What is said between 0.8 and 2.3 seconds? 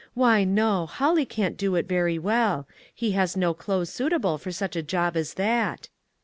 Holly can't do it very